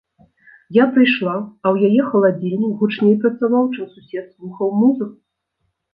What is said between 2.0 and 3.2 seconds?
халадзільнік гучней